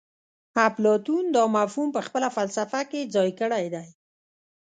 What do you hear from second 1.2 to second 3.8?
دا مفهوم په خپله فلسفه کې ځای کړی